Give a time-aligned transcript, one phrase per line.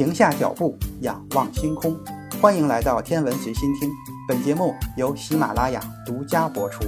[0.00, 1.94] 停下脚步，仰望星空。
[2.40, 3.90] 欢迎来到天文随心听，
[4.26, 6.86] 本节目由喜马拉雅独家播出。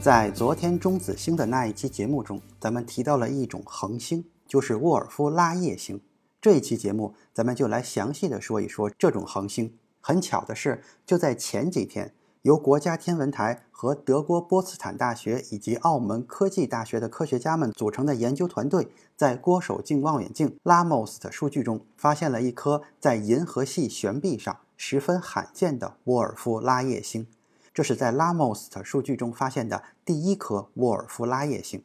[0.00, 6.00] 在昨天中子星的那一期节目中，咱们提到了一种恒星，就是沃尔夫拉叶星。
[6.40, 9.72] 这一期节目，咱们就来详细的说一说这种恒星。
[10.00, 12.12] 很巧的是，就在前几天。
[12.46, 27.26] 由国家天文台和德国波茨坦大学以及澳门科技大学的科学家们组成的研究团队，在郭守敬望远镜 LAMOS 的数据中，发现了一颗在银河系悬臂上十分罕见的沃尔夫拉叶星。
[27.74, 31.82] 这是在 LAMOS 的数据中发现的第一颗沃尔夫拉叶星。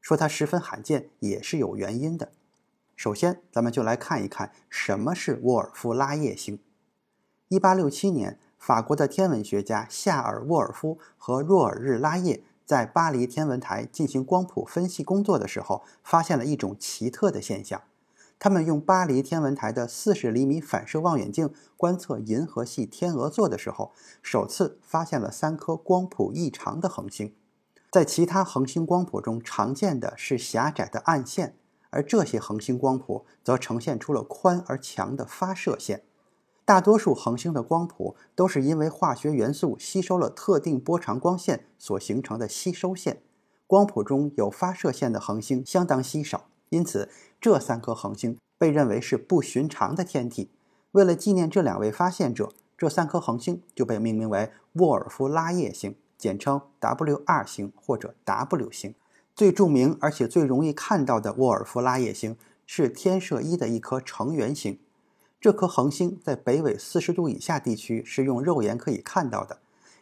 [0.00, 2.30] 说它十分罕见也是有原因的。
[2.94, 6.60] 首先，咱们就来看一看什么是沃尔夫拉叶星。
[7.48, 8.38] 一八六七年。
[8.66, 17.82] 法国的天文学家夏尔·沃尔夫和若尔日拉叶在巴黎天文台进行光谱分析工作的时候，发现了一种奇特的现象。
[18.38, 27.34] 他们用巴黎天文台的四十厘米反射望远镜观测银河系天鹅座的时候，首次发现了三颗光谱异常的恒星。
[27.90, 31.54] 在其他恒星光谱中常见的是狭窄的暗线，
[31.90, 36.04] 而这些恒星光谱则呈现出了宽而强的发射线。
[36.66, 43.20] 大多数恒星的光谱都是因为化学元素吸收了特定波长光线所形成的吸收线，
[43.66, 50.50] 光谱中有发射线的恒星相当稀少，因此这三颗恒星被认为是不寻常的天体。
[50.92, 58.94] 为了纪念这两位发现者，这三颗恒星就被命名为沃尔夫拉叶星，简称 W2 星或者 W 星。
[59.34, 64.78] 最著名而且最容易看到的沃尔夫拉叶星是天射一的一颗成员星。
[65.44, 69.58] 这颗恒星在北纬四十度以下地区是用肉眼可以看到的，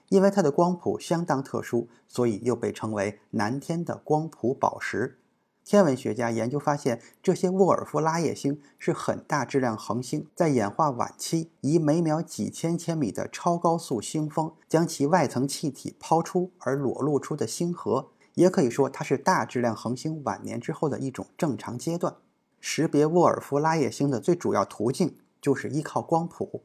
[0.09, 5.19] 因为它的光谱相当特殊，所以又被称为南天的光谱宝石。
[5.65, 22.15] 天文学家研究发现，这些沃尔夫拉叶星是很大质量恒星在演化晚期，以每秒几千千米的超高速星风将其外层气体抛出而裸露出的星河，也可以说它是大质量恒星晚年之后的一种正常阶段。
[22.61, 25.17] 识别沃尔夫拉叶星的最主要途径。
[25.43, 26.63] 就是依靠光谱，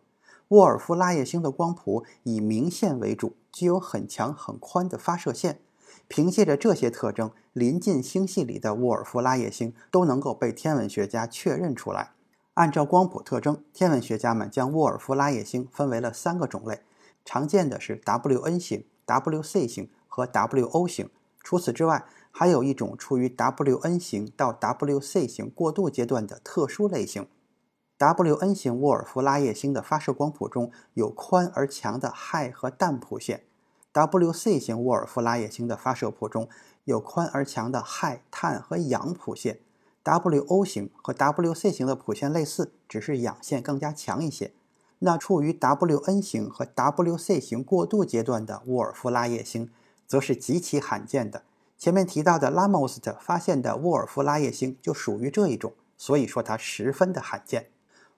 [0.49, 5.59] 沃尔夫拉叶星的光谱以明线为主，具有很强很宽的发射线。
[6.07, 12.11] 凭借着这些特征，临近星系里的沃尔夫拉叶星都能够被天文学家确认出来。
[12.53, 16.81] 按照光谱特征，天文学家们将沃尔夫拉叶星分为了三个种类，
[17.25, 21.09] 常见的是 WN 型、WC 型和 WO 型。
[21.44, 27.27] 除此之外，还有一种处于 WN 型到 WC 型过渡阶段的特殊类型。
[28.00, 33.46] WN 型沃尔夫拉叶星的发射光谱中有宽而强的氦和氮谱线
[33.91, 36.47] ，WC 型沃尔夫拉叶星的发射谱中
[36.84, 39.62] 有宽而强的氦、碳和氧谱线。
[40.03, 44.53] WO 型和 WC 型的谱线类似，只是氧线更加强一些。
[45.00, 49.72] 那处于 WN 型和 WC 型过渡阶段的沃尔夫拉叶星，
[50.06, 51.41] 则是极其罕见的。
[51.80, 57.72] 前面提到的拉莫斯特发现的沃尔夫拉叶星就属于这一种，所以说它十分的罕见。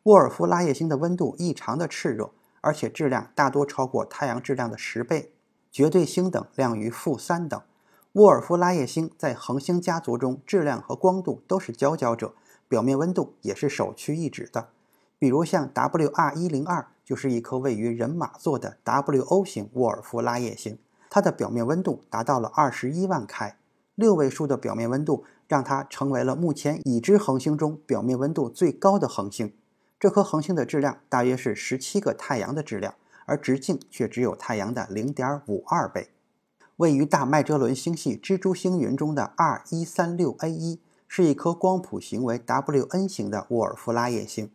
[0.09, 2.31] 沃尔夫拉叶星的温度异常的炽热，
[2.61, 5.33] 而且质量大多超过太阳质量的十倍，
[5.71, 7.61] 绝对星等亮于负三等。
[8.13, 12.33] 沃尔夫拉叶星在恒星家族中质量和光度都是佼佼者，
[12.67, 14.69] 表面温度也是首屈一指的。
[15.19, 20.79] 比如像 WR 一零二就是一颗位于人马座的 WO 型沃尔夫拉叶星，
[21.11, 23.59] 它的表面温度达到了二十一万开，
[23.93, 29.53] 六位数的表面温度让它成为了目前已知恒星中表面温度最高的恒星。
[29.99, 32.95] 这颗恒星的质量大约是十七个太阳的质量，
[33.25, 36.09] 而直径却只有太阳的零点五二倍。
[36.77, 44.49] 位于大麦哲伦星系蜘蛛星云中的 R 一三六 A 一是一颗光谱型为 WN 型的沃尔夫拉叶星。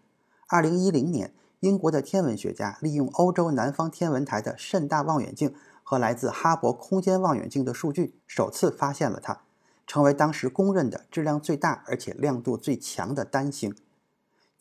[0.46, 9.42] 二零一零年，英国的天文学家利用欧洲南方天文台的甚大望远镜和来自哈勃空间望远镜的数据，首次发现了它，
[9.86, 13.76] 成为当时公认的质量最大而且亮度最强的单星。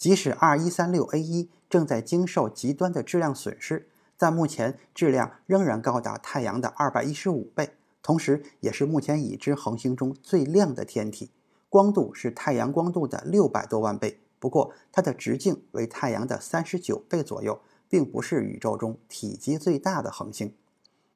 [0.03, 7.69] 即使 R 一三六 A 一正在经受极端的质量损失，但目前质量仍然高达太阳的二百一十五倍，
[8.01, 11.31] 同时也是目前已知恒星中最亮的天体，
[11.69, 14.19] 光度是太阳光度的六百多万倍。
[14.39, 20.53] 不过它的直径为太阳的三十九倍左右，并不是宇宙中体积最大的恒星。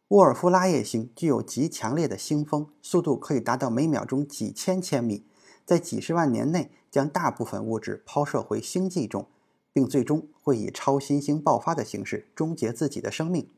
[0.07, 5.25] 沃尔夫拉叶星具有极强烈的星风，速度可以达到每秒钟几千千米。
[5.65, 9.27] 在几十万年内，将大部分物质抛射回星际中，
[9.71, 13.51] 并最终会以超新星爆发的形式终结自己的生命。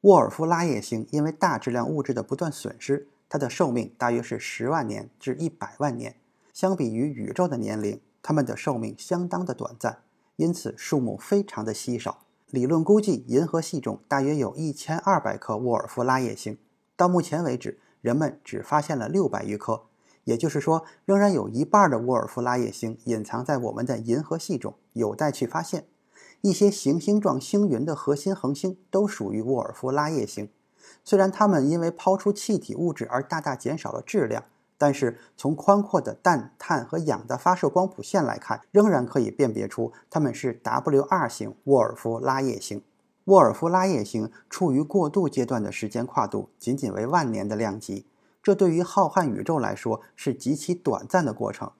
[0.00, 6.16] 沃尔夫拉叶星因为大质量物质的不断损失，它的寿命大约是十万年至一百万年。
[6.54, 9.98] 相比于宇宙的年龄，它们的寿命相当的短暂，
[10.36, 12.20] 因此数目非常的稀少。
[12.48, 16.56] 理论估计，银河系中大约有一千二百颗沃尔夫拉叶星。
[16.96, 19.82] 到目前为止，人们只发现了六百余颗，
[20.26, 25.86] 也就是说，仍然有一半的沃尔夫拉叶星隐藏在我们的银河系中，有待去发现。
[26.40, 30.48] 一些行星状星云的核心恒星都属于沃尔夫拉叶星，
[31.04, 34.42] 虽然它们因为抛出气体物质而大大减少了质量，
[34.76, 42.82] 但是从宽阔的氮、碳和氧的发射光谱线来看，仍然可以辨别出它们是 WR 型沃尔夫拉叶星。
[43.26, 48.06] 沃尔夫拉叶星处于过渡阶段的时间跨度仅仅为万年的量级，
[48.46, 51.72] 这对于浩瀚宇宙来说是极其短暂的过程。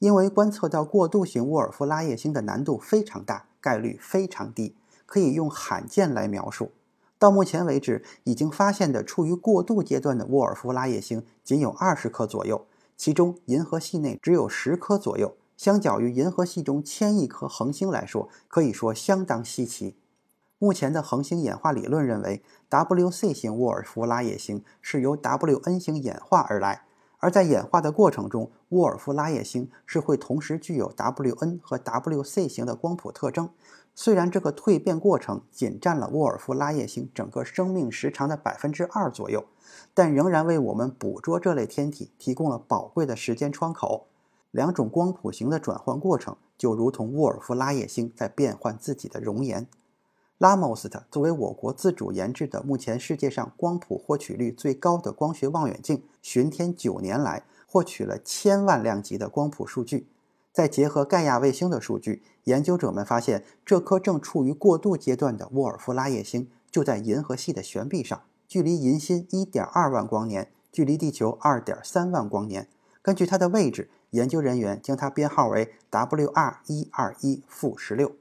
[0.00, 4.74] 因为观测到过渡型沃尔夫拉叶星的难度非常大，概率非常低，
[5.06, 6.72] 可以用罕见来描述。
[7.20, 12.66] 到目前为止，已经发现的处于过渡阶段的沃尔夫拉叶星仅有二十颗左右，
[12.96, 15.36] 其中银河系内只有十颗左右。
[15.56, 19.94] 相较于银河系中千亿颗恒星来说，可以说相当稀奇。
[20.60, 26.82] 目前的恒星演化理论认为，WC 型沃尔夫拉叶星是由 WN 星演化而来。
[27.20, 33.50] 而在演化的过程中，沃尔夫拉叶星是会同时具有 WN 和 WC 型的光谱特征。
[33.94, 39.44] 虽然这个蜕变过程仅占了沃尔夫拉叶星整个生命时长的百分之二左右，
[39.94, 44.06] 但仍然为我们捕捉这类天体提供了宝贵的时间窗口。
[44.50, 49.68] 两种光谱型的转换过程，就如同沃尔夫拉叶星在变换自己的容颜。
[50.38, 60.06] 拉莫斯特作为我国自主研制的目前世界上光谱获取率最高的光学望远镜，巡天九年来获取了千万量级的光谱数据。
[60.52, 72.68] 再结合盖亚卫星的数据，研究者们发现，这颗正处于过渡阶段的沃尔夫拉叶星就在银河系的悬臂上，距离银心1.2万光年，距离地球2.3万光年。
[73.02, 78.12] 根据它的位置，研究人员将它编号为 WR121-16。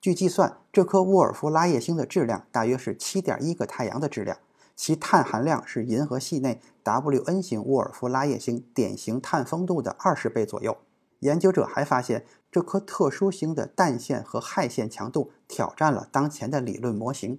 [0.00, 4.38] 据计算，这颗沃尔夫拉叶星的质量大约是七点一个太阳的质量，
[4.74, 10.78] 其碳含量是银河系内 WN 型沃尔夫拉叶星典型碳丰度的二十倍左右。
[11.18, 17.38] 研究者还发现，这颗特殊星的氮线和氦线强度挑战了当前的理论模型。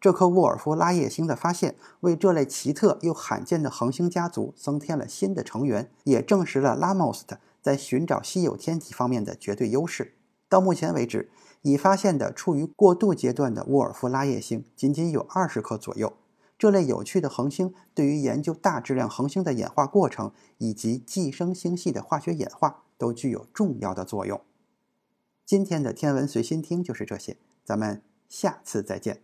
[0.00, 7.26] 这颗沃尔夫拉叶星的发现，为这类奇特又罕见的恒星家族增添了新的成员，也证实了拉莫斯
[7.60, 10.14] 在寻找稀有天体方面的绝对优势。
[10.48, 11.30] 到目前为止，
[11.62, 16.12] 已发现的处于过渡阶段的沃尔夫拉叶星仅仅有二十颗左右。
[16.58, 24.40] 这类有趣的恒星对于研究大质量恒星的演化过程以及寄生星系的化学演化都具有重要的作用。
[25.44, 29.22] 今天的天文随心听就是这些，咱们下次再见。